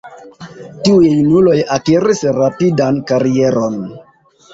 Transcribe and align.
Tiuj 0.85 1.09
junuloj 1.09 1.57
akiris 1.75 2.23
rapidan 2.39 2.97
karieron. 3.13 3.77